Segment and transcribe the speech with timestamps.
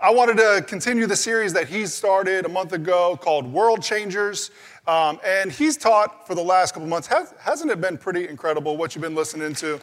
[0.00, 4.52] I wanted to continue the series that he started a month ago called World Changers.
[4.86, 7.08] Um, and he's taught for the last couple months.
[7.08, 9.80] Has, hasn't it been pretty incredible what you've been listening to?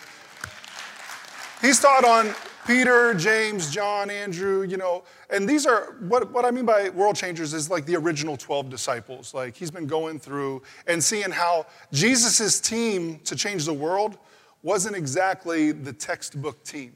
[1.62, 2.34] He's taught on
[2.66, 7.18] Peter, James, John, Andrew, you know, and these are what, what I mean by world
[7.18, 9.34] changers is like the original 12 disciples.
[9.34, 14.18] Like he's been going through and seeing how Jesus' team to change the world
[14.64, 16.96] wasn't exactly the textbook team.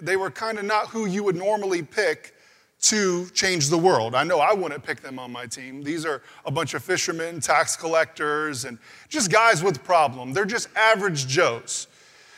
[0.00, 2.34] They, were kind of not who you would normally pick
[2.82, 4.14] to change the world.
[4.14, 5.82] I know I wouldn't pick them on my team.
[5.82, 8.78] These are a bunch of fishermen, tax collectors, and
[9.08, 10.34] just guys with problems.
[10.34, 11.86] They're just average Joes.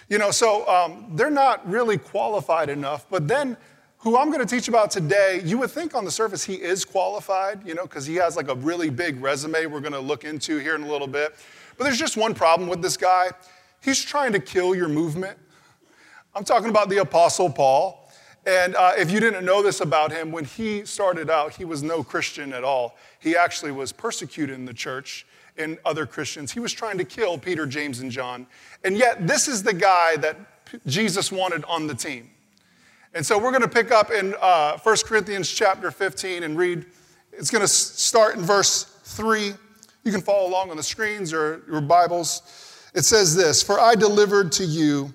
[0.08, 3.06] You know, so um, they're not really qualified enough.
[3.10, 3.56] But then,
[3.98, 6.84] who I'm going to teach about today, you would think on the surface he is
[6.84, 10.24] qualified, you know, because he has like a really big resume we're going to look
[10.24, 11.34] into here in a little bit.
[11.76, 13.30] But there's just one problem with this guy
[13.82, 15.38] he's trying to kill your movement.
[16.36, 18.10] I'm talking about the Apostle Paul.
[18.44, 21.82] And uh, if you didn't know this about him, when he started out, he was
[21.82, 22.94] no Christian at all.
[23.20, 26.52] He actually was persecuted in the church and other Christians.
[26.52, 28.46] He was trying to kill Peter, James, and John.
[28.84, 30.36] And yet, this is the guy that
[30.86, 32.28] Jesus wanted on the team.
[33.14, 36.84] And so we're going to pick up in uh, 1 Corinthians chapter 15 and read.
[37.32, 39.54] It's going to start in verse 3.
[40.04, 42.42] You can follow along on the screens or your Bibles.
[42.94, 45.14] It says this For I delivered to you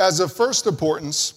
[0.00, 1.34] as of first importance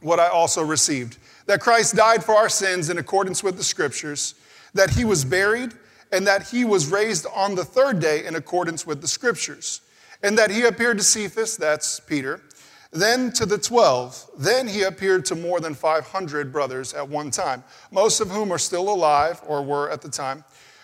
[0.00, 4.34] what I also received that Christ died for our sins in accordance with the scriptures,
[4.74, 5.72] that he was buried
[6.12, 9.80] and that he was raised on the third day in accordance with the scriptures,
[10.22, 12.42] and that he appeared to Cephas, that's Peter,
[12.90, 14.30] then to the 12.
[14.38, 18.58] Then he appeared to more than 500 brothers at one time, most of whom are
[18.58, 20.44] still alive or were at the time.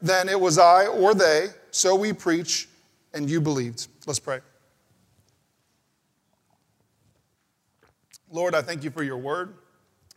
[0.00, 2.68] then it was I or they, so we preach,
[3.12, 3.88] and you believed.
[4.06, 4.40] Let's pray.
[8.30, 9.54] Lord, I thank you for your word.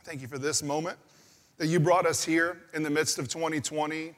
[0.03, 0.97] Thank you for this moment
[1.57, 4.13] that you brought us here in the midst of 2020,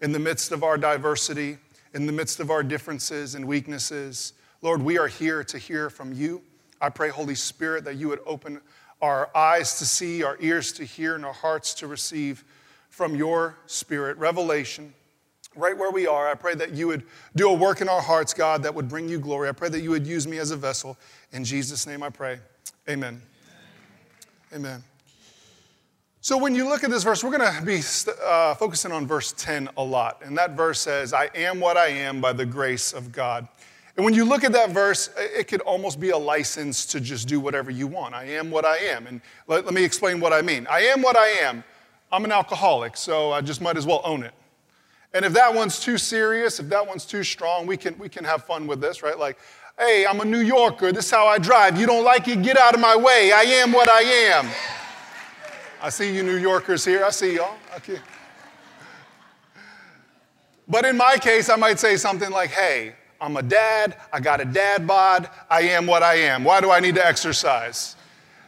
[0.00, 1.56] in the midst of our diversity,
[1.94, 4.32] in the midst of our differences and weaknesses.
[4.62, 6.42] Lord, we are here to hear from you.
[6.80, 8.60] I pray, Holy Spirit, that you would open
[9.00, 12.44] our eyes to see, our ears to hear, and our hearts to receive
[12.90, 14.92] from your Spirit revelation.
[15.58, 17.02] Right where we are, I pray that you would
[17.34, 19.48] do a work in our hearts, God, that would bring you glory.
[19.48, 20.96] I pray that you would use me as a vessel.
[21.32, 22.38] In Jesus' name I pray.
[22.88, 23.20] Amen.
[24.54, 24.84] Amen.
[26.20, 27.80] So, when you look at this verse, we're going to be
[28.24, 30.22] uh, focusing on verse 10 a lot.
[30.24, 33.48] And that verse says, I am what I am by the grace of God.
[33.96, 37.26] And when you look at that verse, it could almost be a license to just
[37.26, 38.14] do whatever you want.
[38.14, 39.08] I am what I am.
[39.08, 40.68] And let, let me explain what I mean.
[40.70, 41.64] I am what I am.
[42.12, 44.32] I'm an alcoholic, so I just might as well own it.
[45.14, 48.24] And if that one's too serious, if that one's too strong, we can, we can
[48.24, 49.18] have fun with this, right?
[49.18, 49.38] Like,
[49.78, 50.92] hey, I'm a New Yorker.
[50.92, 51.80] This is how I drive.
[51.80, 52.42] You don't like it?
[52.42, 53.32] Get out of my way.
[53.32, 54.48] I am what I am.
[55.80, 57.04] I see you New Yorkers here.
[57.04, 57.56] I see y'all.
[57.76, 57.98] Okay.
[60.68, 63.96] But in my case, I might say something like, hey, I'm a dad.
[64.12, 65.30] I got a dad bod.
[65.48, 66.44] I am what I am.
[66.44, 67.96] Why do I need to exercise?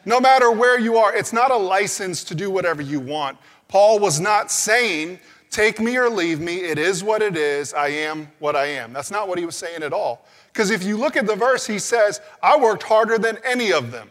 [0.05, 3.39] No matter where you are, it's not a license to do whatever you want.
[3.69, 5.19] Paul was not saying,
[5.51, 6.57] take me or leave me.
[6.59, 7.75] It is what it is.
[7.75, 8.93] I am what I am.
[8.93, 10.25] That's not what he was saying at all.
[10.53, 13.91] Because if you look at the verse, he says, I worked harder than any of
[13.91, 14.09] them.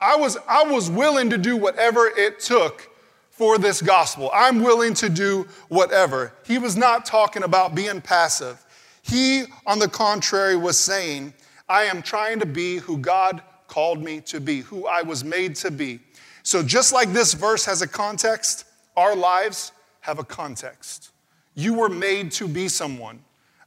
[0.00, 2.90] I was, I was willing to do whatever it took
[3.30, 4.30] for this gospel.
[4.32, 6.32] I'm willing to do whatever.
[6.46, 8.64] He was not talking about being passive.
[9.02, 11.34] He, on the contrary, was saying,
[11.68, 15.56] I am trying to be who God called me to be, who I was made
[15.56, 16.00] to be.
[16.42, 18.66] So, just like this verse has a context,
[18.96, 19.72] our lives
[20.04, 21.12] have a context.
[21.54, 23.24] You were made to be someone.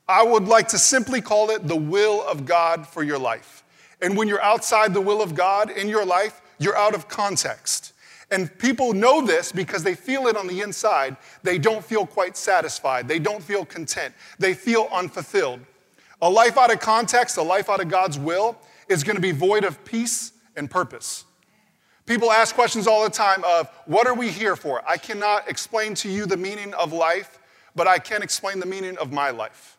[0.08, 3.64] I would like to simply call it the will of God for your life.
[4.04, 7.94] And when you're outside the will of God in your life, you're out of context.
[8.30, 11.18] And people know this because they feel it on the inside.
[11.42, 13.08] They don't feel quite satisfied.
[13.08, 14.14] They don't feel content.
[14.38, 15.62] They feel unfulfilled.
[16.22, 19.32] A life out of context, a life out of God's will, is going to be
[19.32, 21.26] void of peace and purpose.
[22.08, 24.82] People ask questions all the time of, what are we here for?
[24.90, 27.38] I cannot explain to you the meaning of life,
[27.76, 29.78] but I can explain the meaning of my life.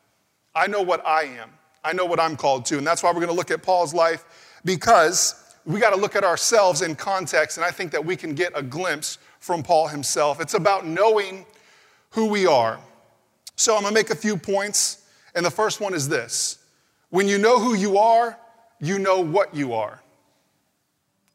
[0.55, 1.51] I know what I am.
[1.83, 2.79] I know what I'm called to.
[2.79, 6.15] And that's why we're going to look at Paul's life because we got to look
[6.15, 7.57] at ourselves in context.
[7.57, 10.41] And I think that we can get a glimpse from Paul himself.
[10.41, 11.47] It's about knowing
[12.11, 12.79] who we are.
[13.57, 15.03] So I'm gonna make a few points,
[15.35, 16.59] and the first one is this
[17.11, 18.39] when you know who you are,
[18.81, 20.01] you know what you are.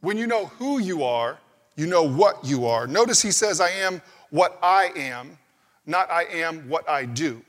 [0.03, 1.39] When you know who you are,
[1.77, 2.87] you know what you are.
[2.87, 4.01] Notice he says, I am
[4.31, 5.37] what I am,
[5.85, 7.41] not I am what I do.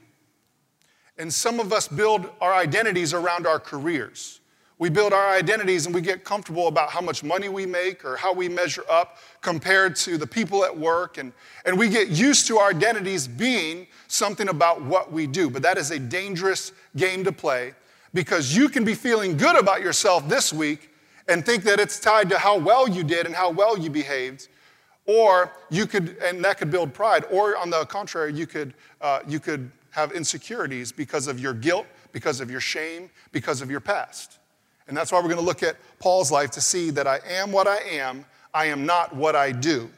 [1.19, 4.39] And some of us build our identities around our careers.
[4.79, 8.15] We build our identities and we get comfortable about how much money we make or
[8.15, 11.19] how we measure up compared to the people at work.
[11.19, 11.33] And,
[11.65, 15.51] and we get used to our identities being something about what we do.
[15.51, 17.75] But that is a dangerous game to play
[18.13, 20.91] because you can be feeling good about yourself this week
[21.29, 24.49] and think that it's tied to how well you did and how well you behaved.
[25.07, 27.25] Or you could, and that could build pride.
[27.31, 31.87] Or on the contrary, you could, uh, you could have insecurities because of your guilt,
[32.13, 34.39] because of your shame, because of your past.
[34.89, 37.53] And that's why we're going to look at Paul's life to see that I am
[37.53, 39.91] what I am, I am not what I do.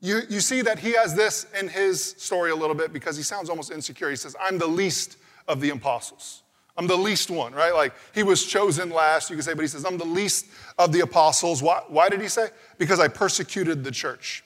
[0.00, 3.22] You, you see that he has this in his story a little bit because he
[3.22, 4.10] sounds almost insecure.
[4.10, 5.16] He says, I'm the least
[5.48, 6.42] of the apostles.
[6.78, 7.74] I'm the least one, right?
[7.74, 10.46] Like he was chosen last, you can say, but he says, I'm the least
[10.78, 11.62] of the apostles.
[11.62, 12.48] Why, why did he say?
[12.78, 14.44] Because I persecuted the church.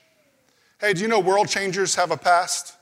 [0.81, 2.77] Hey, do you know world changers have a past?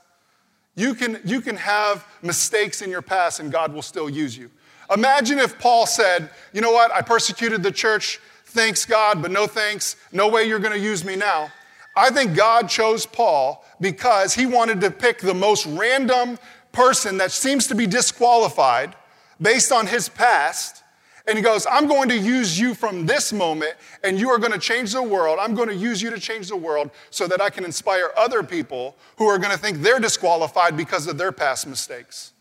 [0.75, 4.51] You can, you can have mistakes in your past and God will still use you.
[4.93, 6.91] Imagine if Paul said, You know what?
[6.91, 8.19] I persecuted the church.
[8.45, 9.95] Thanks, God, but no thanks.
[10.11, 11.51] No way you're going to use me now.
[11.95, 16.39] I think God chose Paul because he wanted to pick the most random
[16.71, 18.95] person that seems to be disqualified
[19.41, 20.83] based on his past.
[21.27, 24.51] And he goes, I'm going to use you from this moment, and you are going
[24.51, 25.37] to change the world.
[25.39, 28.41] I'm going to use you to change the world so that I can inspire other
[28.41, 32.33] people who are going to think they're disqualified because of their past mistakes.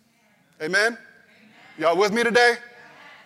[0.62, 0.96] Amen?
[1.76, 2.54] Y'all with me today?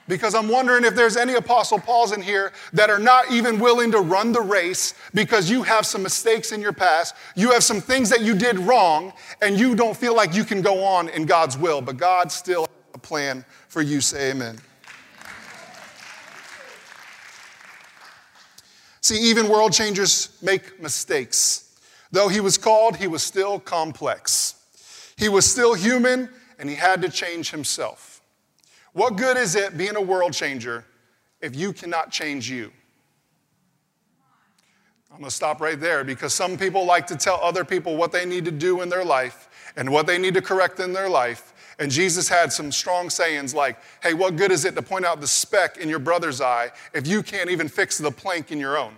[0.08, 3.92] Because I'm wondering if there's any Apostle Pauls in here that are not even willing
[3.92, 7.14] to run the race because you have some mistakes in your past.
[7.36, 10.60] You have some things that you did wrong, and you don't feel like you can
[10.60, 12.66] go on in God's will, but God still
[13.02, 14.00] plan for you.
[14.00, 14.58] Say amen.
[19.00, 21.76] See, even world changers make mistakes.
[22.12, 24.54] Though he was called, he was still complex.
[25.16, 26.28] He was still human,
[26.58, 28.20] and he had to change himself.
[28.92, 30.84] What good is it being a world changer
[31.40, 32.70] if you cannot change you?
[35.10, 38.12] I'm going to stop right there because some people like to tell other people what
[38.12, 41.08] they need to do in their life and what they need to correct in their
[41.08, 41.51] life.
[41.82, 45.20] And Jesus had some strong sayings like, hey, what good is it to point out
[45.20, 48.78] the speck in your brother's eye if you can't even fix the plank in your
[48.78, 48.94] own?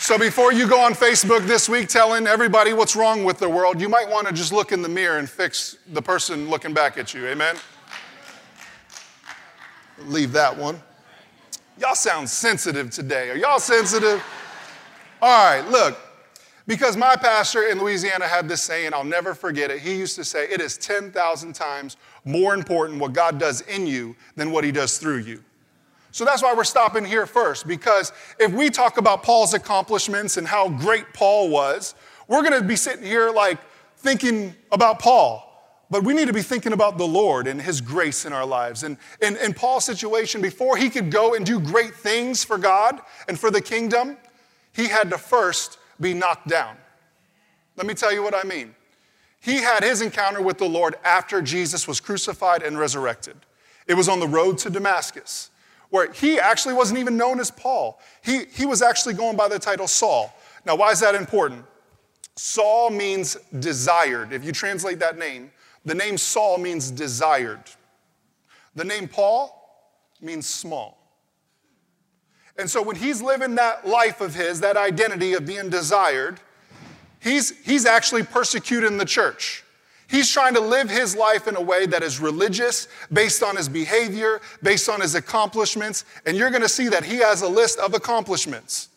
[0.00, 3.78] So before you go on Facebook this week telling everybody what's wrong with the world,
[3.78, 6.96] you might want to just look in the mirror and fix the person looking back
[6.96, 7.26] at you.
[7.26, 7.56] Amen?
[10.06, 10.82] Leave that one.
[11.78, 13.28] Y'all sound sensitive today.
[13.28, 14.24] Are y'all sensitive?
[15.20, 15.98] All right, look.
[16.66, 19.80] Because my pastor in Louisiana had this saying, I'll never forget it.
[19.80, 24.16] He used to say, It is 10,000 times more important what God does in you
[24.36, 25.44] than what he does through you.
[26.10, 30.46] So that's why we're stopping here first, because if we talk about Paul's accomplishments and
[30.46, 31.94] how great Paul was,
[32.28, 33.58] we're going to be sitting here like
[33.96, 35.50] thinking about Paul.
[35.90, 38.84] But we need to be thinking about the Lord and His grace in our lives.
[38.84, 43.38] And in, Paul's situation, before he could go and do great things for God and
[43.38, 44.16] for the kingdom,
[44.72, 46.76] he had to first be knocked down.
[47.76, 48.74] Let me tell you what I mean.
[49.40, 53.36] He had his encounter with the Lord after Jesus was crucified and resurrected.
[53.86, 55.50] It was on the road to Damascus
[55.90, 58.00] where he actually wasn't even known as Paul.
[58.20, 60.34] He, he was actually going by the title Saul.
[60.66, 61.64] Now, why is that important?
[62.36, 64.32] Saul means desired.
[64.32, 65.52] If you translate that name,
[65.84, 67.62] the name Saul means desired.
[68.74, 69.86] The name Paul
[70.20, 70.98] means small.
[72.56, 76.40] And so when he's living that life of his, that identity of being desired,
[77.20, 79.64] he's, he's actually persecuting the church.
[80.08, 83.68] He's trying to live his life in a way that is religious, based on his
[83.68, 87.78] behavior, based on his accomplishments, and you're going to see that he has a list
[87.78, 88.90] of accomplishments.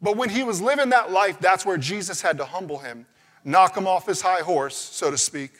[0.00, 3.06] But when he was living that life, that's where Jesus had to humble him,
[3.44, 5.50] knock him off his high horse, so to speak.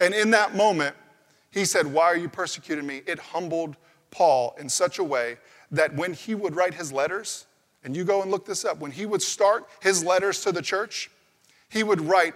[0.00, 0.94] And in that moment,
[1.50, 3.02] he said, Why are you persecuting me?
[3.06, 3.76] It humbled
[4.10, 5.36] Paul in such a way
[5.70, 7.46] that when he would write his letters,
[7.84, 10.62] and you go and look this up, when he would start his letters to the
[10.62, 11.10] church,
[11.68, 12.34] he would write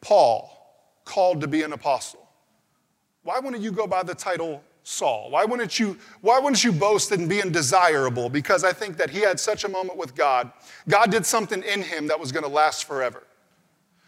[0.00, 0.56] Paul
[1.04, 2.26] called to be an apostle?
[3.22, 5.30] Why wouldn't you go by the title Saul?
[5.30, 8.30] Why wouldn't you, why wouldn't you boast in being desirable?
[8.30, 10.50] Because I think that he had such a moment with God.
[10.88, 13.24] God did something in him that was going to last forever.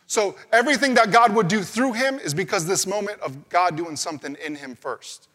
[0.07, 3.97] So everything that God would do through him is because this moment of God doing
[3.97, 5.29] something in him first.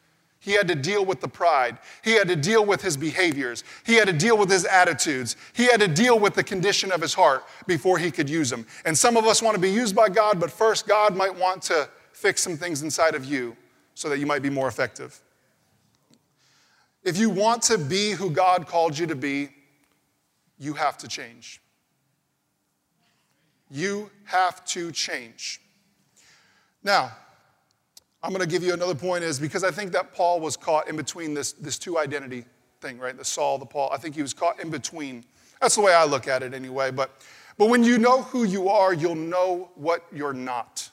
[0.47, 1.77] He had to deal with the pride.
[2.05, 3.65] He had to deal with his behaviors.
[3.85, 5.35] He had to deal with his attitudes.
[5.51, 8.65] He had to deal with the condition of his heart before he could use them.
[8.85, 11.63] And some of us want to be used by God, but first, God might want
[11.63, 13.57] to fix some things inside of you
[13.93, 15.19] so that you might be more effective.
[17.03, 19.49] If you want to be who God called you to be,
[20.57, 21.61] you have to change.
[23.69, 25.59] You have to change.
[26.83, 27.11] Now,
[28.23, 30.89] I'm going to give you another point is because I think that Paul was caught
[30.89, 32.45] in between this, this two identity
[32.81, 33.15] thing, right?
[33.15, 33.91] The Saul, the Paul.
[33.93, 35.23] I think he was caught in between.
[35.61, 36.91] That's the way I look at it anyway.
[36.91, 37.11] But,
[37.57, 40.89] but when you know who you are, you'll know what you're not.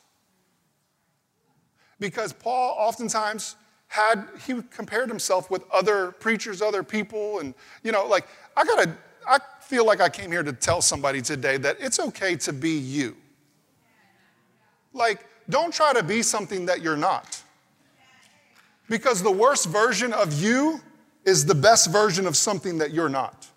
[1.99, 8.07] Because Paul oftentimes had, he compared himself with other preachers, other people, and, you know,
[8.07, 8.27] like,
[8.57, 12.37] I gotta, I feel like I came here to tell somebody today that it's okay
[12.37, 13.17] to be you.
[14.93, 17.43] Like, don't try to be something that you're not.
[18.89, 20.81] Because the worst version of you
[21.25, 23.49] is the best version of something that you're not.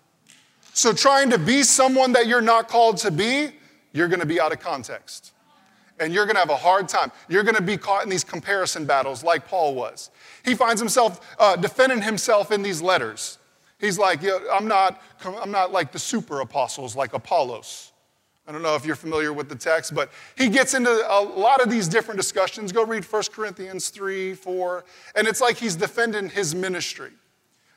[0.72, 3.50] So, trying to be someone that you're not called to be,
[3.92, 5.32] you're gonna be out of context.
[6.00, 7.10] And you're gonna have a hard time.
[7.28, 10.10] You're gonna be caught in these comparison battles like Paul was.
[10.44, 13.38] He finds himself uh, defending himself in these letters.
[13.78, 14.20] He's like,
[14.52, 17.87] I'm, not, I'm not like the super apostles like Apollos.
[18.48, 21.60] I don't know if you're familiar with the text, but he gets into a lot
[21.60, 22.72] of these different discussions.
[22.72, 24.84] Go read 1 Corinthians 3, 4,
[25.16, 27.10] and it's like he's defending his ministry.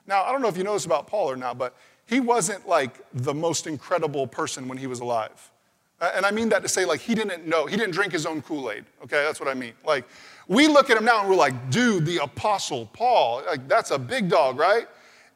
[0.08, 1.76] Now, I don't know if you know this about Paul or not, but
[2.06, 5.52] he wasn't like the most incredible person when he was alive.
[6.00, 8.42] And I mean that to say, like, he didn't know, he didn't drink his own
[8.42, 9.24] Kool Aid, okay?
[9.24, 9.74] That's what I mean.
[9.86, 10.06] Like,
[10.48, 14.00] we look at him now and we're like, dude, the apostle Paul, like, that's a
[14.00, 14.88] big dog, right?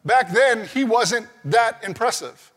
[0.05, 2.51] Back then, he wasn't that impressive.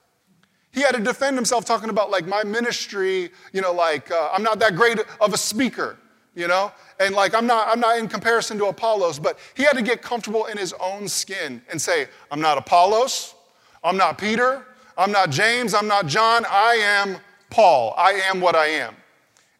[0.72, 4.42] He had to defend himself talking about like my ministry, you know, like uh, I'm
[4.42, 5.96] not that great of a speaker,
[6.34, 9.76] you know, and like I'm not, I'm not in comparison to Apollos, but he had
[9.76, 13.34] to get comfortable in his own skin and say, I'm not Apollos,
[13.82, 17.18] I'm not Peter, I'm not James, I'm not John, I am
[17.50, 17.94] Paul.
[17.96, 18.94] I am what I am.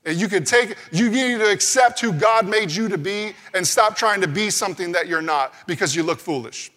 [0.05, 3.67] And you could take, you need to accept who God made you to be and
[3.67, 6.71] stop trying to be something that you're not because you look foolish.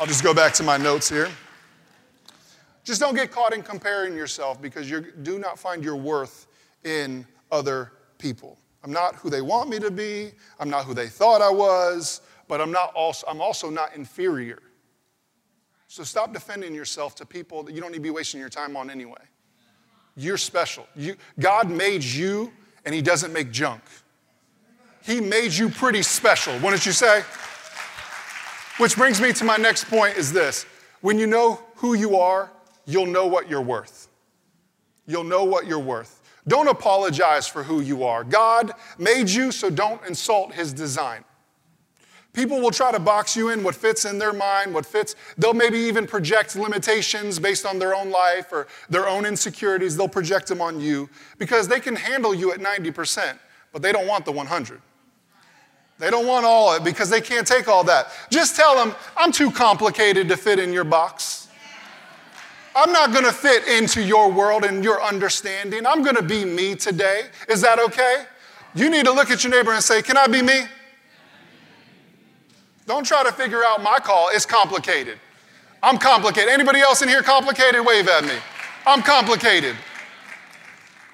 [0.00, 1.28] I'll just go back to my notes here.
[2.84, 6.46] Just don't get caught in comparing yourself because you do not find your worth
[6.84, 8.58] in other people.
[8.84, 10.30] I'm not who they want me to be.
[10.60, 14.62] I'm not who they thought I was, but I'm, not also, I'm also not inferior.
[15.88, 18.76] So stop defending yourself to people that you don't need to be wasting your time
[18.76, 19.20] on anyway.
[20.16, 20.86] You're special.
[20.94, 22.52] You, God made you,
[22.84, 23.82] and He doesn't make junk.
[25.02, 27.24] He made you pretty special, wouldn't you say?
[28.78, 30.64] Which brings me to my next point is this.
[31.00, 32.50] When you know who you are,
[32.86, 34.08] you'll know what you're worth.
[35.04, 36.22] You'll know what you're worth.
[36.46, 38.22] Don't apologize for who you are.
[38.22, 41.24] God made you, so don't insult his design.
[42.32, 45.16] People will try to box you in what fits in their mind, what fits.
[45.36, 49.96] They'll maybe even project limitations based on their own life or their own insecurities.
[49.96, 53.36] They'll project them on you because they can handle you at 90%,
[53.72, 54.80] but they don't want the 100.
[55.98, 58.08] They don't want all of it because they can't take all that.
[58.30, 61.48] Just tell them, I'm too complicated to fit in your box.
[62.76, 65.84] I'm not gonna fit into your world and your understanding.
[65.84, 67.22] I'm gonna be me today.
[67.48, 68.24] Is that okay?
[68.74, 70.60] You need to look at your neighbor and say, Can I be me?
[72.86, 74.28] Don't try to figure out my call.
[74.32, 75.18] It's complicated.
[75.82, 76.48] I'm complicated.
[76.48, 77.84] Anybody else in here complicated?
[77.84, 78.34] Wave at me.
[78.86, 79.76] I'm complicated.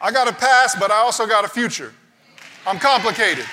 [0.00, 1.92] I got a past, but I also got a future.
[2.66, 3.46] I'm complicated.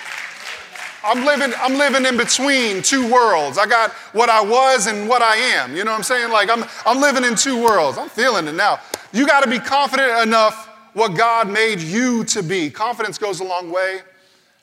[1.03, 3.58] I'm living, I'm living in between two worlds.
[3.58, 5.75] I got what I was and what I am.
[5.75, 6.31] You know what I'm saying?
[6.31, 7.98] Like I'm, I'm living in two worlds.
[7.98, 8.79] I'm feeling it now.
[9.12, 12.70] You got to be confident enough what God made you to be.
[12.70, 14.01] Confidence goes a long way.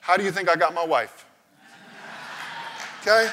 [0.00, 1.26] How do you think I got my wife?
[3.02, 3.30] Okay?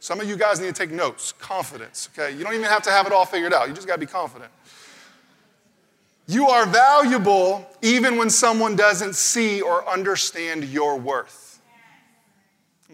[0.00, 1.32] Some of you guys need to take notes.
[1.32, 2.36] Confidence, okay?
[2.36, 3.68] You don't even have to have it all figured out.
[3.68, 4.50] You just got to be confident.
[6.26, 11.43] You are valuable even when someone doesn't see or understand your worth.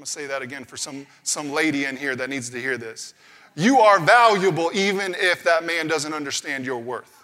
[0.00, 2.58] I'm going to say that again for some, some lady in here that needs to
[2.58, 3.12] hear this.
[3.54, 7.22] You are valuable even if that man doesn't understand your worth.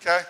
[0.00, 0.20] Okay?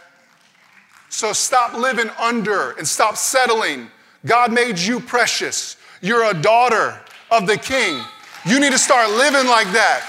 [1.08, 3.88] So stop living under and stop settling.
[4.26, 5.76] God made you precious.
[6.00, 8.02] You're a daughter of the king.
[8.44, 10.04] You need to start living like that.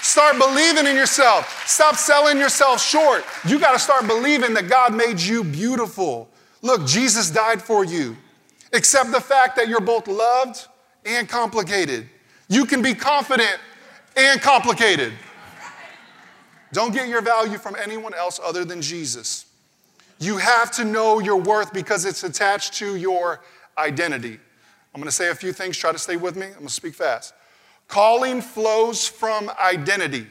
[0.00, 1.68] Start believing in yourself.
[1.68, 3.22] Stop selling yourself short.
[3.46, 6.30] You got to start believing that God made you beautiful.
[6.62, 8.16] Look, Jesus died for you.
[8.72, 10.66] Accept the fact that you're both loved
[11.04, 12.08] and complicated.
[12.48, 13.58] You can be confident
[14.16, 15.12] and complicated.
[16.72, 19.46] Don't get your value from anyone else other than Jesus.
[20.20, 23.40] You have to know your worth because it's attached to your
[23.78, 24.38] identity.
[24.94, 25.76] I'm to say a few things.
[25.76, 26.46] Try to stay with me.
[26.56, 27.32] I'm to speak fast.
[27.88, 30.26] Calling flows from identity.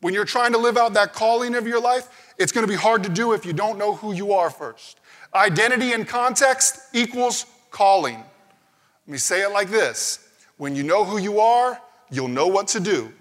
[0.00, 3.02] When you're trying to live out that calling of your life, it's to be hard
[3.04, 5.00] to do if you don't know who you are first.
[5.34, 8.16] Identity and context equals calling.
[8.16, 10.20] Let me say it like this
[10.56, 11.80] When you know who you are,
[12.10, 13.12] you'll know what to do.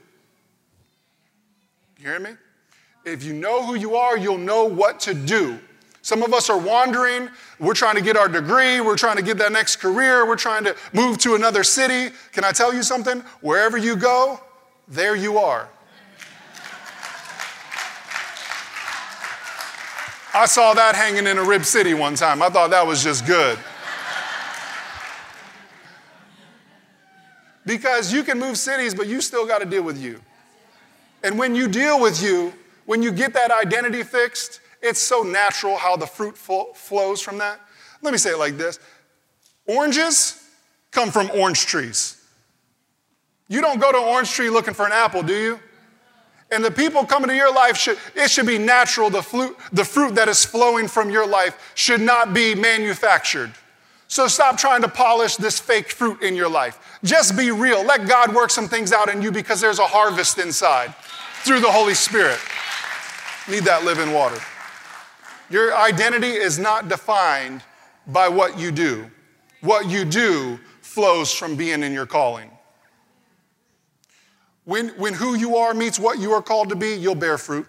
[1.99, 2.31] You hear me?
[3.05, 5.59] If you know who you are, you'll know what to do.
[6.01, 7.29] Some of us are wandering.
[7.59, 8.79] We're trying to get our degree.
[8.79, 10.25] We're trying to get that next career.
[10.25, 12.15] We're trying to move to another city.
[12.31, 13.19] Can I tell you something?
[13.41, 14.39] Wherever you go,
[14.87, 15.67] there you are.
[20.37, 22.43] I saw that hanging in a Rib City one time.
[22.43, 23.57] I thought that was just good.
[27.65, 30.21] Because you can move cities, but you still got to deal with you.
[31.23, 32.53] And when you deal with you,
[32.85, 37.59] when you get that identity fixed, it's so natural how the fruit flows from that.
[38.03, 38.79] Let me say it like this
[39.65, 40.47] Oranges
[40.91, 42.23] come from orange trees.
[43.47, 45.59] You don't go to an orange tree looking for an apple, do you?
[46.49, 49.09] And the people coming to your life should, it should be natural.
[49.09, 53.51] The fruit, the fruit that is flowing from your life should not be manufactured.
[54.07, 56.99] So stop trying to polish this fake fruit in your life.
[57.03, 57.83] Just be real.
[57.83, 60.95] Let God work some things out in you because there's a harvest inside
[61.43, 62.39] through the Holy Spirit.
[63.49, 64.39] Need that living water.
[65.49, 67.63] Your identity is not defined
[68.07, 69.09] by what you do.
[69.61, 72.49] What you do flows from being in your calling.
[74.67, 77.65] When, when who you are meets what you are called to be, you'll bear fruit.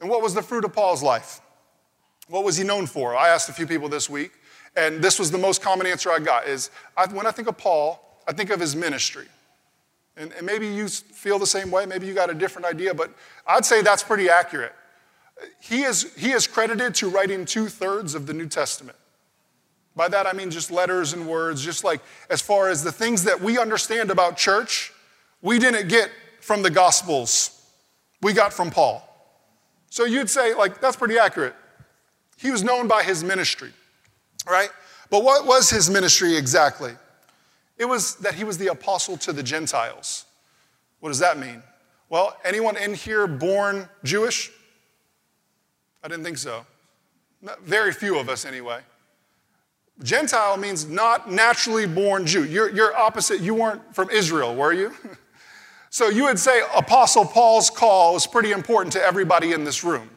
[0.00, 1.40] And what was the fruit of Paul's life?
[2.26, 3.14] What was he known for?
[3.14, 4.32] I asked a few people this week,
[4.74, 7.56] and this was the most common answer I got is I, when I think of
[7.56, 9.26] Paul, I think of his ministry.
[10.16, 13.14] And, and maybe you feel the same way, maybe you got a different idea, but
[13.46, 14.74] I'd say that's pretty accurate.
[15.60, 18.98] He is, he is credited to writing two thirds of the New Testament.
[19.94, 23.22] By that I mean just letters and words, just like as far as the things
[23.22, 24.92] that we understand about church,
[25.42, 27.62] we didn't get from the Gospels,
[28.22, 29.04] we got from Paul.
[29.90, 31.54] So you'd say, like, that's pretty accurate.
[32.36, 33.72] He was known by his ministry,
[34.48, 34.70] right?
[35.10, 36.92] But what was his ministry exactly?
[37.78, 40.24] It was that he was the apostle to the Gentiles.
[41.00, 41.62] What does that mean?
[42.08, 44.50] Well, anyone in here born Jewish?
[46.02, 46.66] I didn't think so.
[47.62, 48.80] Very few of us, anyway.
[50.02, 52.44] Gentile means not naturally born Jew.
[52.44, 53.40] You're, you're opposite.
[53.40, 54.92] You weren't from Israel, were you?
[55.90, 60.10] So you would say Apostle Paul's call is pretty important to everybody in this room.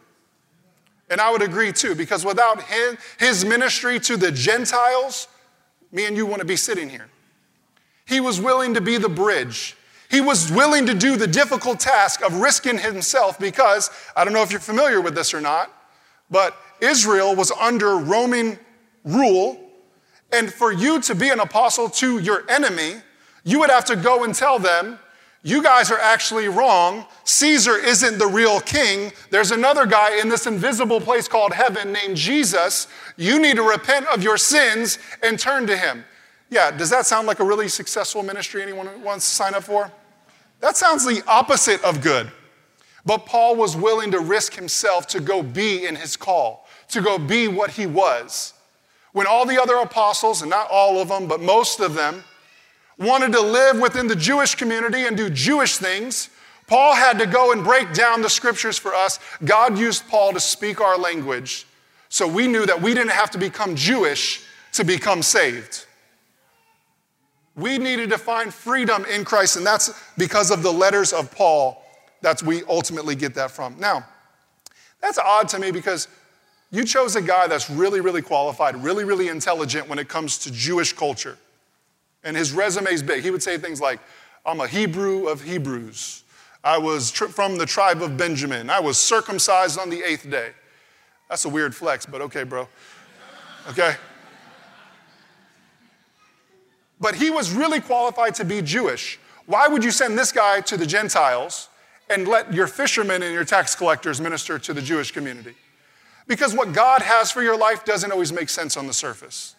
[1.09, 5.27] And I would agree too, because without his, his ministry to the Gentiles,
[5.91, 7.09] me and you to be sitting here.
[8.05, 9.75] He was willing to be the bridge.
[10.09, 14.41] He was willing to do the difficult task of risking himself because, I don't know
[14.41, 15.71] if you're familiar with this or not,
[16.29, 18.59] but Israel was under Roman
[19.05, 19.59] rule.
[20.33, 22.95] And for you to be an apostle to your enemy,
[23.43, 24.99] you would have to go and tell them,
[25.43, 27.05] you guys are actually wrong.
[27.23, 29.11] Caesar isn't the real king.
[29.31, 32.87] There's another guy in this invisible place called heaven named Jesus.
[33.17, 36.05] You need to repent of your sins and turn to him.
[36.51, 39.91] Yeah, does that sound like a really successful ministry anyone wants to sign up for?
[40.59, 42.31] That sounds the opposite of good.
[43.03, 47.17] But Paul was willing to risk himself to go be in his call, to go
[47.17, 48.53] be what he was.
[49.13, 52.23] When all the other apostles, and not all of them, but most of them,
[53.01, 56.29] wanted to live within the Jewish community and do Jewish things,
[56.67, 59.19] Paul had to go and break down the scriptures for us.
[59.43, 61.65] God used Paul to speak our language.
[62.07, 65.85] So we knew that we didn't have to become Jewish to become saved.
[67.55, 71.83] We needed to find freedom in Christ, and that's because of the letters of Paul.
[72.21, 73.75] that we ultimately get that from.
[73.79, 74.05] Now,
[75.01, 76.07] that's odd to me because
[76.69, 80.51] you chose a guy that's really, really qualified, really, really intelligent when it comes to
[80.51, 81.37] Jewish culture.
[82.23, 83.23] And his resume is big.
[83.23, 83.99] He would say things like,
[84.45, 86.23] I'm a Hebrew of Hebrews.
[86.63, 88.69] I was tri- from the tribe of Benjamin.
[88.69, 90.51] I was circumcised on the eighth day.
[91.29, 92.67] That's a weird flex, but okay, bro.
[93.69, 93.95] Okay?
[96.99, 99.19] But he was really qualified to be Jewish.
[99.47, 101.69] Why would you send this guy to the Gentiles
[102.09, 105.55] and let your fishermen and your tax collectors minister to the Jewish community?
[106.27, 109.55] Because what God has for your life doesn't always make sense on the surface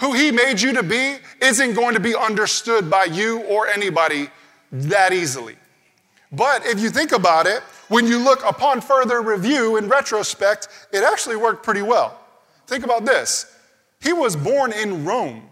[0.00, 4.28] who He made you to be isn't going to be understood by you or anybody
[4.72, 5.56] that easily.
[6.30, 11.02] But if you think about it, when you look upon further review in retrospect, it
[11.02, 12.18] actually worked pretty well.
[12.66, 13.54] Think about this
[14.00, 15.44] He was born in Rome.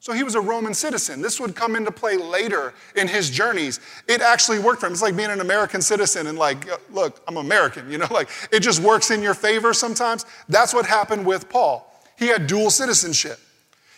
[0.00, 1.22] So he was a Roman citizen.
[1.22, 3.78] This would come into play later in his journeys.
[4.08, 4.92] It actually worked for him.
[4.92, 8.60] It's like being an American citizen and like, look, I'm American, you know, like it
[8.60, 10.26] just works in your favor sometimes.
[10.48, 11.88] That's what happened with Paul.
[12.18, 13.38] He had dual citizenship.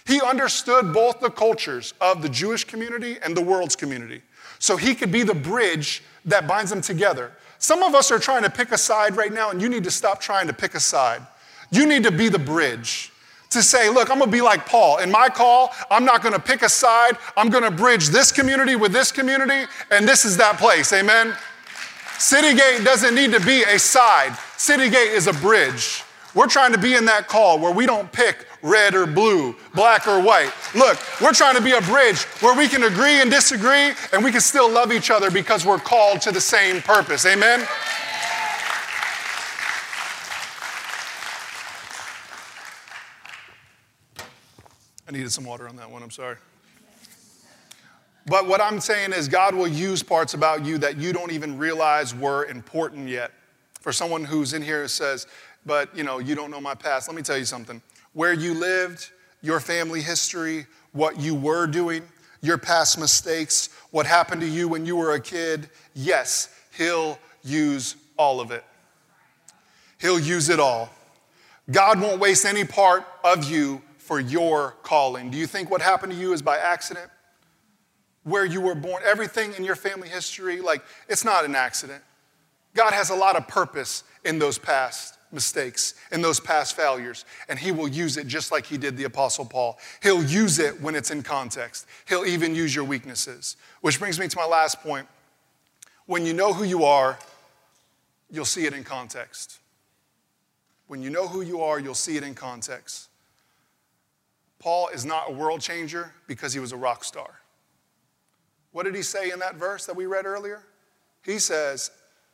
[0.06, 4.22] He understood both the cultures of the Jewish community and the world's community.
[4.58, 7.32] So he could be the bridge that binds them together.
[7.58, 9.90] Some of us are trying to pick a side right now, and you need to
[9.90, 11.22] stop trying to pick a side.
[11.70, 13.10] You need to be the bridge
[13.50, 14.98] to say, look, I'm gonna be like Paul.
[14.98, 17.16] In my call, I'm not gonna pick a side.
[17.36, 20.92] I'm gonna bridge this community with this community, and this is that place.
[20.92, 21.34] Amen?
[22.18, 26.04] Citygate doesn't need to be a side, Citygate is a bridge.
[26.34, 30.08] We're trying to be in that call where we don't pick red or blue, black
[30.08, 30.52] or white.
[30.74, 34.32] Look, we're trying to be a bridge where we can agree and disagree and we
[34.32, 37.24] can still love each other because we're called to the same purpose.
[37.24, 37.66] Amen?
[45.06, 46.36] I needed some water on that one, I'm sorry.
[48.26, 51.58] But what I'm saying is, God will use parts about you that you don't even
[51.58, 53.32] realize were important yet.
[53.80, 55.26] For someone who's in here says,
[55.66, 57.08] but you know, you don't know my past.
[57.08, 57.80] Let me tell you something.
[58.12, 59.10] Where you lived,
[59.42, 62.02] your family history, what you were doing,
[62.40, 67.96] your past mistakes, what happened to you when you were a kid, yes, he'll use
[68.16, 68.64] all of it.
[70.00, 70.90] He'll use it all.
[71.70, 75.30] God won't waste any part of you for your calling.
[75.30, 77.10] Do you think what happened to you is by accident?
[78.22, 82.02] Where you were born, everything in your family history, like it's not an accident.
[82.74, 87.58] God has a lot of purpose in those past mistakes, and those past failures, and
[87.58, 89.78] He will use it just like He did the Apostle Paul.
[90.02, 91.86] He'll use it when it's in context.
[92.08, 93.56] He'll even use your weaknesses.
[93.80, 95.06] Which brings me to my last point.
[96.06, 97.18] When you know who you are,
[98.30, 99.58] you'll see it in context.
[100.86, 103.08] When you know who you are, you'll see it in context.
[104.58, 107.40] Paul is not a world changer because he was a rock star.
[108.72, 110.64] What did he say in that verse that we read earlier?
[111.22, 111.90] He says,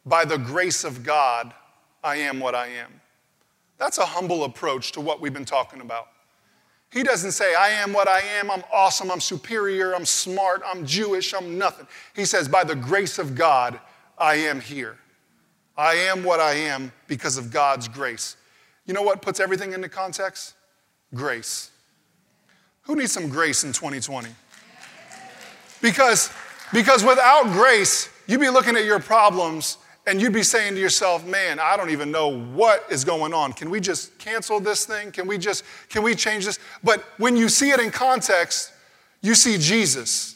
[0.06, 1.52] By the grace of God,
[2.02, 3.00] I am what I am.
[3.78, 6.08] That's a humble approach to what we've been talking about.
[6.90, 10.84] He doesn't say, I am what I am, I'm awesome, I'm superior, I'm smart, I'm
[10.84, 11.86] Jewish, I'm nothing.
[12.14, 13.78] He says, By the grace of God,
[14.18, 14.98] I am here.
[15.76, 18.36] I am what I am because of God's grace.
[18.86, 20.54] You know what puts everything into context?
[21.14, 21.70] Grace.
[22.82, 24.28] Who needs some grace in 2020?
[25.80, 26.30] Because,
[26.72, 29.78] because without grace, you'd be looking at your problems
[30.10, 33.52] and you'd be saying to yourself, man, I don't even know what is going on.
[33.52, 35.12] Can we just cancel this thing?
[35.12, 36.58] Can we just, can we change this?
[36.82, 38.72] But when you see it in context,
[39.22, 40.34] you see Jesus.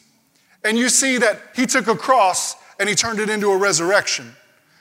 [0.63, 4.33] And you see that he took a cross and he turned it into a resurrection.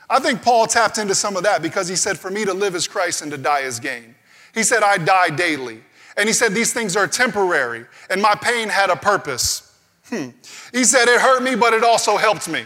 [0.09, 2.76] I think Paul tapped into some of that because he said, For me to live
[2.76, 4.14] is Christ and to die is gain.
[4.54, 5.80] He said, I die daily.
[6.16, 9.76] And he said, These things are temporary, and my pain had a purpose.
[10.04, 10.28] Hmm.
[10.72, 12.64] He said, It hurt me, but it also helped me.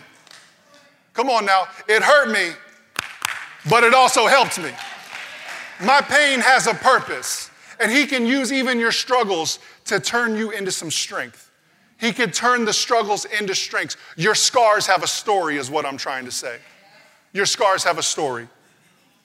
[1.12, 2.54] Come on now, it hurt me,
[3.68, 4.70] but it also helped me.
[5.80, 10.50] My pain has a purpose, and he can use even your struggles to turn you
[10.50, 11.50] into some strength.
[11.98, 13.96] He can turn the struggles into strengths.
[14.16, 16.58] Your scars have a story, is what I'm trying to say.
[17.32, 18.48] Your scars have a story.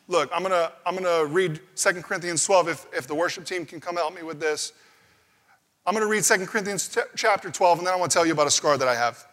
[0.07, 3.79] Look, I'm gonna, I'm gonna read 2 Corinthians 12 if, if the worship team can
[3.79, 4.73] come help me with this.
[5.85, 8.47] I'm gonna read 2 Corinthians t- chapter 12, and then I wanna tell you about
[8.47, 9.25] a scar that I have.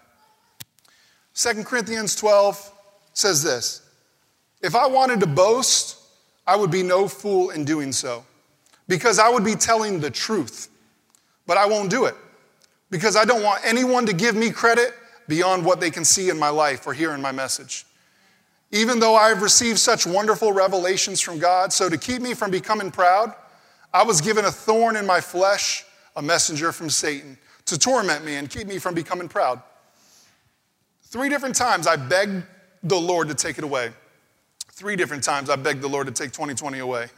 [1.41, 2.71] 2 Corinthians 12
[3.15, 3.81] says this
[4.61, 5.97] If I wanted to boast,
[6.47, 8.25] I would be no fool in doing so,
[8.89, 10.69] because I would be telling the truth.
[11.47, 12.15] But I won't do it,
[12.91, 14.93] because I don't want anyone to give me credit
[15.29, 17.87] beyond what they can see in my life or hear in my message.
[18.71, 22.51] Even though I have received such wonderful revelations from God, so to keep me from
[22.51, 23.35] becoming proud,
[23.95, 28.37] I was given a thorn in my flesh, a messenger from Satan, to torment me
[28.37, 29.63] and keep me from becoming proud.
[31.11, 32.45] Three different times I begged
[32.85, 33.91] the Lord to take it away.
[34.69, 37.09] Three different times I begged the Lord to take 2020 away.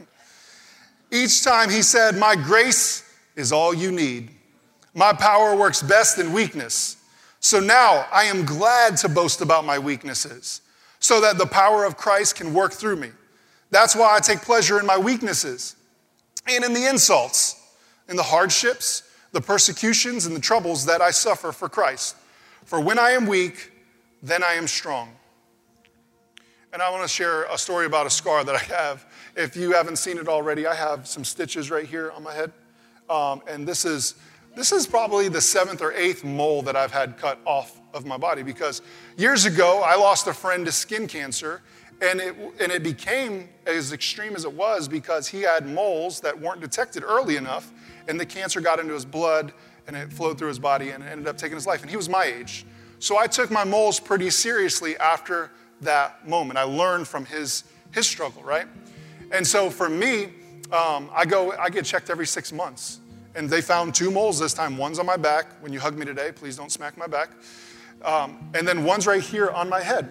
[1.10, 3.04] Each time he said, My grace
[3.36, 4.30] is all you need.
[4.94, 6.96] My power works best in weakness.
[7.40, 10.62] So now I am glad to boast about my weaknesses
[10.98, 13.10] so that the power of Christ can work through me.
[13.70, 15.76] That's why I take pleasure in my weaknesses
[16.48, 17.60] and in the insults,
[18.08, 19.02] in the hardships,
[19.32, 22.16] the persecutions, and the troubles that I suffer for Christ.
[22.64, 23.71] For when I am weak,
[24.22, 25.12] then I am strong.
[26.72, 29.04] And I want to share a story about a scar that I have.
[29.36, 32.52] If you haven't seen it already, I have some stitches right here on my head.
[33.10, 34.14] Um, and this is,
[34.56, 38.16] this is probably the seventh or eighth mole that I've had cut off of my
[38.16, 38.80] body because
[39.18, 41.60] years ago I lost a friend to skin cancer
[42.00, 46.38] and it, and it became as extreme as it was because he had moles that
[46.40, 47.70] weren't detected early enough
[48.08, 49.52] and the cancer got into his blood
[49.86, 51.82] and it flowed through his body and ended up taking his life.
[51.82, 52.64] And he was my age.
[53.02, 56.56] So I took my moles pretty seriously after that moment.
[56.56, 58.68] I learned from his, his struggle, right?
[59.32, 60.26] And so for me,
[60.70, 63.00] um, I go, I get checked every six months.
[63.34, 64.78] And they found two moles this time.
[64.78, 65.46] One's on my back.
[65.60, 67.30] When you hug me today, please don't smack my back.
[68.04, 70.08] Um, and then one's right here on my head.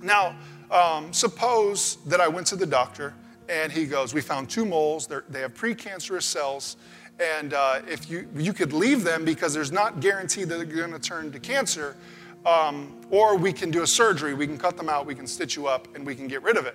[0.00, 0.36] Now,
[0.70, 3.14] um, suppose that I went to the doctor
[3.48, 5.08] and he goes, We found two moles.
[5.08, 6.76] They're, they have precancerous cells.
[7.20, 10.92] And uh, if you, you could leave them because there's not guaranteed that they're going
[10.92, 11.96] to turn to cancer,
[12.44, 14.34] um, or we can do a surgery.
[14.34, 16.56] We can cut them out, we can stitch you up, and we can get rid
[16.56, 16.74] of it.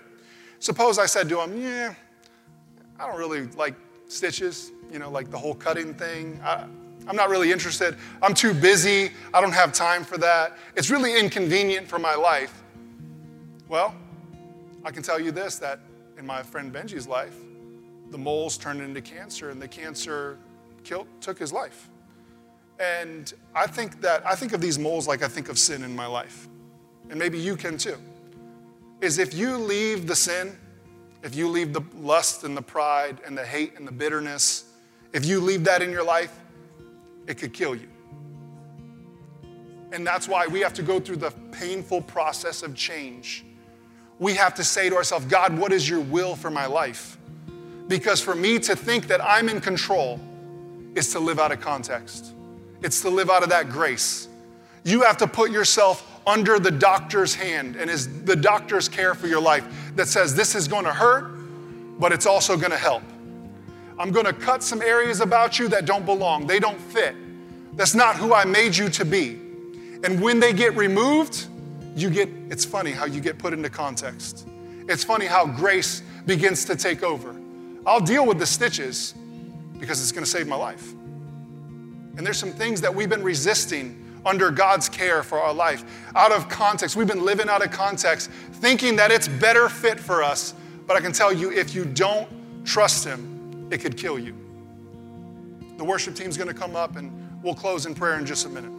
[0.60, 1.94] Suppose I said to him, Yeah,
[3.00, 3.76] I don't really like
[4.08, 6.40] stitches, you know, like the whole cutting thing.
[6.44, 6.66] I,
[7.08, 7.96] I'm not really interested.
[8.22, 9.12] I'm too busy.
[9.34, 10.58] I don't have time for that.
[10.76, 12.64] It's really inconvenient for my life.
[13.70, 13.96] Well,
[14.84, 15.80] I can tell you this that
[16.18, 17.36] in my friend Benji's life,
[18.12, 20.38] the moles turned into cancer and the cancer
[20.84, 21.90] killed, took his life.
[22.80, 25.96] And I think that I think of these moles like I think of sin in
[25.96, 26.48] my life.
[27.10, 27.98] And maybe you can too.
[29.02, 30.58] Is if you leave the sin,
[31.24, 34.66] if you leave the lust and the pride and the hate and the bitterness,
[35.14, 36.38] if you leave that in your life,
[37.28, 37.88] it could kill you.
[39.92, 43.46] And that's why we have to go through the painful process of change.
[44.20, 47.17] We have to say to ourselves, God, what is your will for my life?
[47.88, 50.20] Because for me to think that I'm in control
[50.96, 52.34] is to live out of context,
[52.82, 54.28] it's to live out of that grace.
[54.84, 59.28] You have to put yourself under the doctor's hand and is the doctor's care for
[59.28, 61.32] your life that says this is going to hurt,
[62.00, 63.04] but it's also going to help.
[64.00, 66.46] I'm going to cut some areas about you that don't belong.
[66.46, 67.16] They don't fit.
[67.76, 69.40] That's not who I made you to be.
[70.04, 71.48] And when they get removed,
[71.96, 74.48] you get, it's funny how you get put into context.
[74.88, 77.36] It's funny how grace begins to take over.
[77.88, 79.16] I'll deal with the stitches
[79.80, 80.92] because it's going to save my life.
[80.92, 85.86] And there's some things that we've been resisting under God's care for our life.
[86.14, 90.22] Out of context, we've been living out of context, thinking that it's better fit for
[90.22, 90.54] us.
[90.86, 92.28] But I can tell you, if you don't
[92.66, 94.36] trust Him, it could kill you.
[95.78, 98.50] The worship team's going to come up and we'll close in prayer in just a
[98.50, 98.77] minute.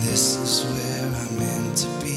[0.00, 2.11] This is where I'm meant to be.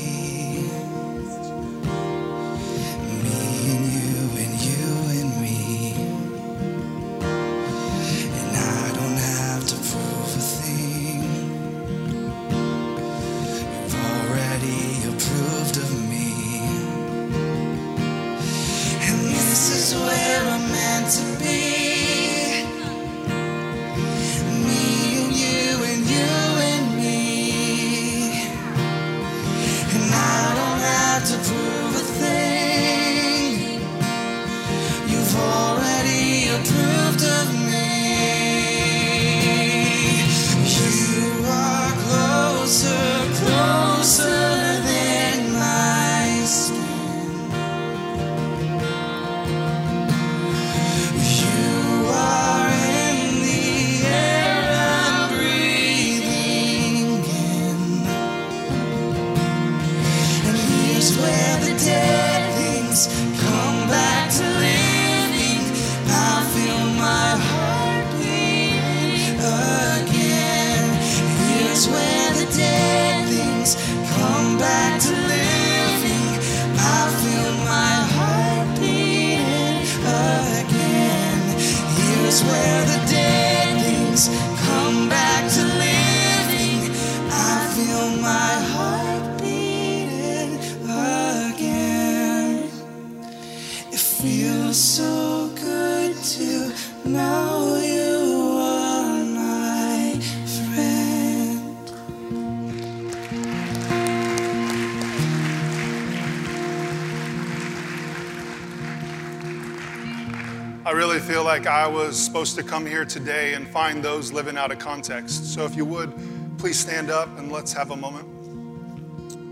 [111.46, 115.54] Like I was supposed to come here today and find those living out of context.
[115.54, 116.12] So if you would,
[116.58, 118.28] please stand up and let's have a moment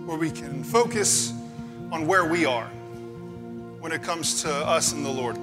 [0.08, 1.34] where we can focus
[1.91, 2.65] on where we are
[3.79, 5.38] when it comes to us and the Lord.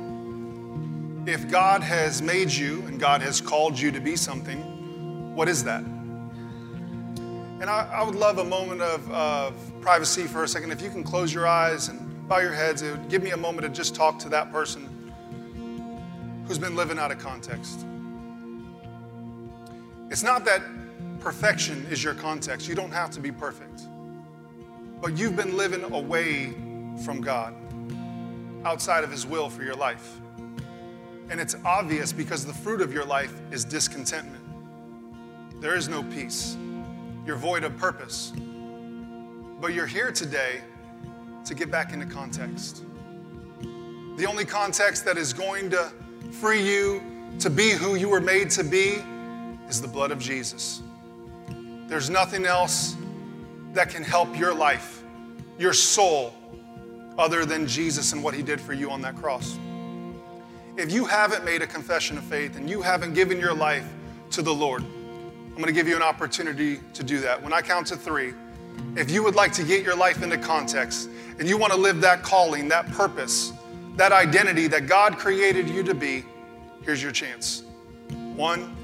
[1.29, 5.63] If God has made you and God has called you to be something, what is
[5.63, 5.85] that?
[5.85, 10.73] And I, I would love a moment of, of privacy for a second.
[10.73, 13.37] If you can close your eyes and bow your heads, it would give me a
[13.37, 14.89] moment to just talk to that person
[16.51, 17.87] who's been living out of context.
[20.11, 20.61] It's not that
[21.21, 22.67] perfection is your context.
[22.67, 23.83] You don't have to be perfect.
[25.01, 26.53] But you've been living away
[27.05, 27.55] from God,
[28.65, 30.19] outside of His will for your life.
[31.29, 34.43] And it's obvious because the fruit of your life is discontentment.
[35.61, 36.57] There is no peace.
[37.25, 38.33] You're void of purpose.
[39.61, 40.63] But you're here today
[41.45, 42.83] to get back into context.
[44.17, 45.93] The only context that is going to
[46.31, 47.03] free you
[47.41, 49.03] to be who you were made to be
[49.69, 50.83] is the blood of Jesus.
[51.87, 52.97] There's nothing else
[53.73, 55.03] that can help your life,
[55.59, 56.35] your soul,
[57.19, 59.59] other than Jesus and what he did for you on that cross.
[60.77, 63.87] If you haven't made a confession of faith and you haven't given your life
[64.31, 67.43] to the Lord, I'm going to give you an opportunity to do that.
[67.43, 68.33] When I count to three,
[68.97, 72.01] if you would like to get your life into context and you want to live
[72.01, 73.53] that calling, that purpose,
[74.01, 76.25] that identity that God created you to be,
[76.85, 77.65] here's your chance.
[78.35, 78.75] One,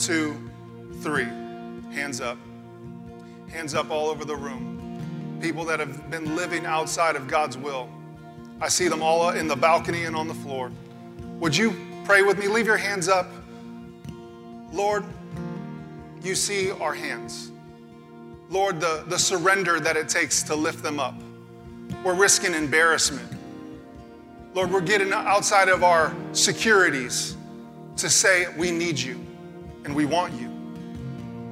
[0.00, 0.36] two,
[1.00, 1.28] three.
[1.92, 2.36] Hands up.
[3.52, 5.38] Hands up all over the room.
[5.40, 7.88] People that have been living outside of God's will.
[8.60, 10.72] I see them all in the balcony and on the floor.
[11.38, 12.48] Would you pray with me?
[12.48, 13.30] Leave your hands up.
[14.72, 15.04] Lord,
[16.20, 17.52] you see our hands.
[18.50, 21.14] Lord, the, the surrender that it takes to lift them up.
[22.02, 23.31] We're risking embarrassment.
[24.54, 27.36] Lord, we're getting outside of our securities
[27.96, 29.18] to say we need you
[29.84, 30.50] and we want you.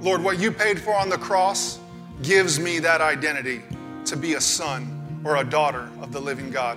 [0.03, 1.79] Lord, what you paid for on the cross
[2.23, 3.63] gives me that identity
[4.05, 6.77] to be a son or a daughter of the living God.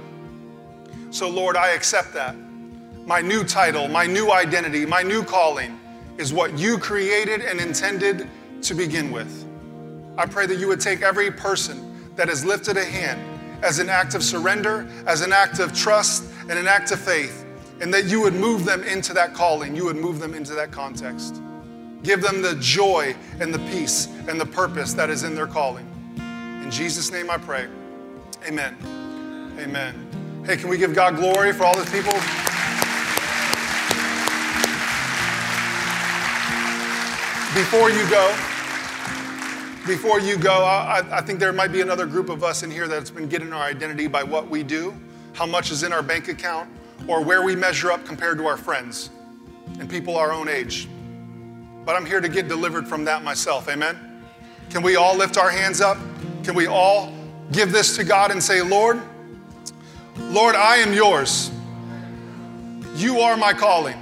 [1.09, 2.35] So, Lord, I accept that.
[3.05, 5.77] My new title, my new identity, my new calling
[6.17, 8.29] is what you created and intended
[8.61, 9.45] to begin with.
[10.17, 13.32] I pray that you would take every person that has lifted a hand
[13.63, 17.45] as an act of surrender, as an act of trust, and an act of faith,
[17.79, 20.71] and that you would move them into that calling, you would move them into that
[20.71, 21.41] context.
[22.03, 25.87] Give them the joy and the peace and the purpose that is in their calling.
[26.61, 27.67] In Jesus' name I pray.
[28.45, 28.75] Amen.
[29.57, 30.43] Amen.
[30.45, 32.11] Hey, can we give God glory for all the people?
[37.55, 38.35] Before you go,
[39.85, 42.87] before you go, I, I, think there might be another group of us in here
[42.87, 44.93] that's been getting our identity by what we do,
[45.33, 46.69] how much is in our bank account,
[47.07, 49.09] or where we measure up compared to our friends
[49.79, 50.87] and people our own age.
[51.85, 53.67] But I'm here to get delivered from that myself.
[53.67, 54.23] Amen?
[54.69, 55.97] Can we all lift our hands up?
[56.43, 57.13] Can we all
[57.51, 59.01] give this to God and say, Lord,
[60.17, 61.51] Lord, I am yours.
[62.95, 63.99] You are my calling.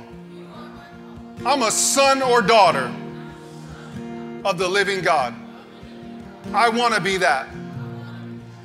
[1.43, 2.93] I'm a son or daughter
[4.45, 5.33] of the living God.
[6.53, 7.47] I want to be that.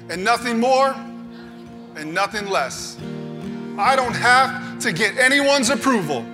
[0.09, 0.95] And nothing more
[1.97, 2.99] and nothing less.
[3.79, 6.25] I don't have to get anyone's approval.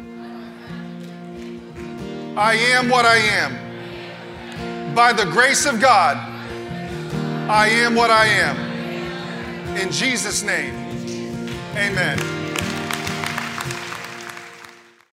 [2.36, 4.95] I am what I am.
[4.95, 6.16] By the grace of God,
[7.49, 9.76] I am what I am.
[9.76, 10.74] In Jesus' name,
[11.76, 12.41] amen.